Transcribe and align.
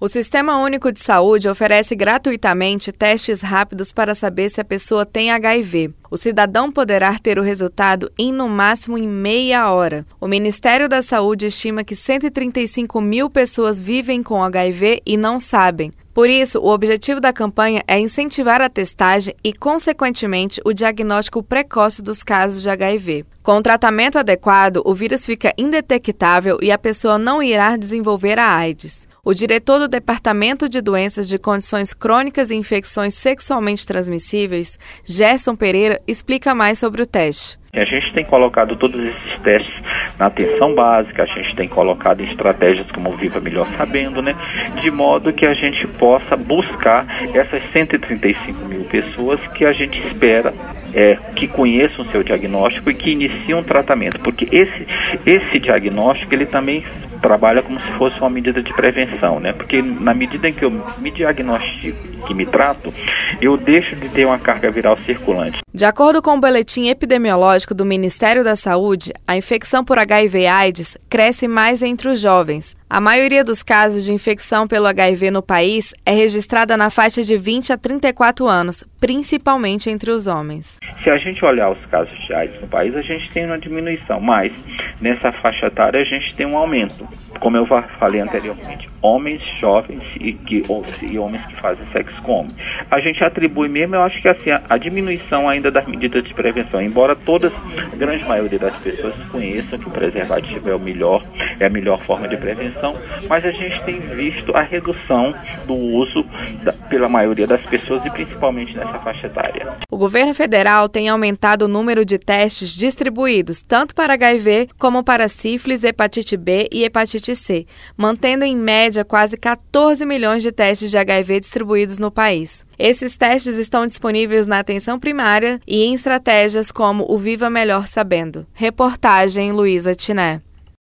O 0.00 0.06
Sistema 0.06 0.56
Único 0.60 0.92
de 0.92 1.00
Saúde 1.00 1.48
oferece 1.48 1.96
gratuitamente 1.96 2.92
testes 2.92 3.40
rápidos 3.40 3.92
para 3.92 4.14
saber 4.14 4.48
se 4.48 4.60
a 4.60 4.64
pessoa 4.64 5.04
tem 5.04 5.32
HIV. 5.32 5.92
O 6.08 6.16
cidadão 6.16 6.70
poderá 6.70 7.18
ter 7.18 7.36
o 7.36 7.42
resultado 7.42 8.08
em 8.16 8.32
no 8.32 8.48
máximo 8.48 8.96
em 8.96 9.08
meia 9.08 9.72
hora. 9.72 10.06
O 10.20 10.28
Ministério 10.28 10.88
da 10.88 11.02
Saúde 11.02 11.46
estima 11.46 11.82
que 11.82 11.96
135 11.96 13.00
mil 13.00 13.28
pessoas 13.28 13.80
vivem 13.80 14.22
com 14.22 14.40
HIV 14.40 15.02
e 15.04 15.16
não 15.16 15.40
sabem. 15.40 15.90
Por 16.14 16.30
isso, 16.30 16.60
o 16.60 16.68
objetivo 16.68 17.20
da 17.20 17.32
campanha 17.32 17.82
é 17.88 17.98
incentivar 17.98 18.60
a 18.60 18.70
testagem 18.70 19.34
e, 19.42 19.52
consequentemente, 19.52 20.60
o 20.64 20.72
diagnóstico 20.72 21.42
precoce 21.42 22.02
dos 22.02 22.22
casos 22.22 22.62
de 22.62 22.70
HIV. 22.70 23.24
Com 23.42 23.56
o 23.56 23.62
tratamento 23.62 24.16
adequado, 24.16 24.80
o 24.84 24.94
vírus 24.94 25.26
fica 25.26 25.52
indetectável 25.58 26.58
e 26.62 26.70
a 26.70 26.78
pessoa 26.78 27.18
não 27.18 27.42
irá 27.42 27.76
desenvolver 27.76 28.38
a 28.38 28.48
AIDS. 28.48 29.07
O 29.28 29.34
diretor 29.34 29.78
do 29.78 29.88
Departamento 29.88 30.70
de 30.70 30.80
Doenças 30.80 31.28
de 31.28 31.36
Condições 31.36 31.92
Crônicas 31.92 32.50
e 32.50 32.54
Infecções 32.54 33.12
Sexualmente 33.12 33.86
Transmissíveis, 33.86 34.78
Gerson 35.04 35.54
Pereira, 35.54 36.00
explica 36.08 36.54
mais 36.54 36.78
sobre 36.78 37.02
o 37.02 37.06
teste. 37.06 37.58
A 37.74 37.84
gente 37.84 38.10
tem 38.14 38.24
colocado 38.24 38.74
todos 38.76 38.98
esses 38.98 39.42
testes 39.42 39.74
na 40.18 40.26
atenção 40.26 40.74
básica, 40.74 41.24
a 41.24 41.26
gente 41.26 41.54
tem 41.54 41.68
colocado 41.68 42.22
estratégias 42.22 42.90
como 42.90 43.14
Viva 43.18 43.38
Melhor 43.38 43.68
Sabendo, 43.76 44.22
né? 44.22 44.34
De 44.80 44.90
modo 44.90 45.30
que 45.34 45.44
a 45.44 45.52
gente 45.52 45.86
possa 45.98 46.34
buscar 46.34 47.06
essas 47.34 47.62
135 47.70 48.64
mil 48.64 48.84
pessoas 48.84 49.38
que 49.52 49.66
a 49.66 49.74
gente 49.74 49.98
espera 50.08 50.54
é, 50.94 51.16
que 51.36 51.46
conheçam 51.46 52.06
o 52.06 52.10
seu 52.10 52.22
diagnóstico 52.22 52.90
e 52.90 52.94
que 52.94 53.10
iniciem 53.10 53.56
um 53.56 53.62
tratamento, 53.62 54.18
porque 54.20 54.48
esse, 54.50 54.86
esse 55.26 55.60
diagnóstico 55.60 56.32
ele 56.34 56.46
também 56.46 56.82
trabalha 57.18 57.62
como 57.62 57.80
se 57.80 57.92
fosse 57.92 58.18
uma 58.20 58.30
medida 58.30 58.62
de 58.62 58.72
prevenção, 58.72 59.40
né? 59.40 59.52
Porque 59.52 59.82
na 59.82 60.14
medida 60.14 60.48
em 60.48 60.52
que 60.52 60.64
eu 60.64 60.70
me 60.98 61.10
diagnostico, 61.10 62.26
que 62.26 62.34
me 62.34 62.46
trato, 62.46 62.92
eu 63.40 63.56
deixo 63.56 63.96
de 63.96 64.08
ter 64.08 64.24
uma 64.24 64.38
carga 64.38 64.70
viral 64.70 64.96
circulante. 64.98 65.58
De 65.78 65.84
acordo 65.84 66.20
com 66.20 66.34
o 66.34 66.40
boletim 66.40 66.88
epidemiológico 66.88 67.72
do 67.72 67.84
Ministério 67.84 68.42
da 68.42 68.56
Saúde, 68.56 69.12
a 69.24 69.36
infecção 69.36 69.84
por 69.84 69.96
HIV/AIDS 69.96 70.98
cresce 71.08 71.46
mais 71.46 71.84
entre 71.84 72.08
os 72.08 72.20
jovens. 72.20 72.76
A 72.90 73.02
maioria 73.02 73.44
dos 73.44 73.62
casos 73.62 74.02
de 74.02 74.12
infecção 74.14 74.66
pelo 74.66 74.86
HIV 74.86 75.30
no 75.30 75.42
país 75.42 75.92
é 76.06 76.10
registrada 76.10 76.74
na 76.74 76.88
faixa 76.88 77.22
de 77.22 77.36
20 77.36 77.74
a 77.74 77.76
34 77.76 78.46
anos, 78.46 78.82
principalmente 78.98 79.90
entre 79.90 80.10
os 80.10 80.26
homens. 80.26 80.78
Se 81.04 81.10
a 81.10 81.18
gente 81.18 81.44
olhar 81.44 81.70
os 81.70 81.84
casos 81.90 82.18
de 82.26 82.32
AIDS 82.32 82.58
no 82.62 82.66
país, 82.66 82.96
a 82.96 83.02
gente 83.02 83.30
tem 83.30 83.44
uma 83.44 83.58
diminuição, 83.58 84.18
mas 84.20 84.66
nessa 85.02 85.30
faixa 85.32 85.66
etária 85.66 86.00
a 86.00 86.04
gente 86.04 86.34
tem 86.34 86.46
um 86.46 86.56
aumento. 86.56 87.06
Como 87.38 87.58
eu 87.58 87.66
falei 87.66 88.22
anteriormente, 88.22 88.88
homens 89.02 89.42
jovens 89.60 90.02
e, 90.18 90.32
que, 90.32 90.64
e 91.10 91.18
homens 91.18 91.44
que 91.44 91.60
fazem 91.60 91.86
sexo 91.92 92.20
com 92.22 92.40
homens. 92.40 92.56
A 92.90 93.00
gente 93.00 93.22
atribui 93.22 93.68
mesmo, 93.68 93.96
eu 93.96 94.02
acho 94.02 94.20
que 94.22 94.28
assim, 94.28 94.50
a, 94.50 94.62
a 94.66 94.78
diminuição 94.78 95.46
ainda 95.68 95.70
das 95.70 95.86
medidas 95.86 96.24
de 96.24 96.34
prevenção, 96.34 96.80
embora 96.80 97.14
todas, 97.14 97.52
a 97.92 97.96
grande 97.96 98.24
maioria 98.24 98.58
das 98.58 98.76
pessoas 98.78 99.14
conheçam 99.30 99.78
que 99.78 99.88
o 99.88 99.90
preservativo 99.90 100.70
é 100.70 100.74
o 100.74 100.80
melhor, 100.80 101.22
é 101.60 101.66
a 101.66 101.70
melhor 101.70 102.00
forma 102.04 102.28
de 102.28 102.36
prevenção 102.36 102.94
mas 103.28 103.44
a 103.44 103.50
gente 103.50 103.84
tem 103.84 104.00
visto 104.00 104.54
a 104.56 104.62
redução 104.62 105.34
do 105.66 105.74
uso 105.74 106.24
da, 106.62 106.72
pela 106.72 107.08
maioria 107.08 107.46
das 107.46 107.64
pessoas 107.66 108.04
e 108.04 108.10
principalmente 108.10 108.76
nessa 108.76 108.98
faixa 109.00 109.26
etária. 109.26 109.76
O 109.90 109.96
governo 109.96 110.34
federal 110.34 110.88
tem 110.88 111.08
aumentado 111.08 111.64
o 111.64 111.68
número 111.68 112.04
de 112.04 112.18
testes 112.18 112.70
distribuídos 112.70 113.62
tanto 113.62 113.94
para 113.94 114.14
HIV 114.14 114.68
como 114.78 115.02
para 115.02 115.28
sífilis, 115.28 115.84
hepatite 115.84 116.36
B 116.36 116.68
e 116.72 116.84
hepatite 116.84 117.34
C, 117.34 117.66
mantendo 117.96 118.44
em 118.44 118.56
média 118.56 119.04
quase 119.04 119.36
14 119.36 120.04
milhões 120.06 120.42
de 120.42 120.52
testes 120.52 120.90
de 120.90 120.98
HIV 120.98 121.40
distribuídos 121.40 121.98
no 121.98 122.10
país. 122.10 122.66
Esses 122.78 123.16
testes 123.16 123.56
estão 123.56 123.86
disponíveis 123.86 124.46
na 124.46 124.60
atenção 124.60 124.98
primária 124.98 125.60
e 125.66 125.84
em 125.84 125.94
estratégias 125.94 126.70
como 126.70 127.04
o 127.08 127.18
Viva 127.18 127.50
Melhor 127.50 127.88
Sabendo. 127.88 128.46
Reportagem 128.54 129.50
Luísa 129.50 129.94
Tiné. 129.94 130.40